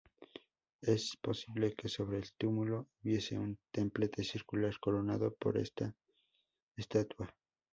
[0.81, 5.93] Es posible que sobre el túmulo hubiese un templete circular coronado por una
[6.75, 7.29] estatua.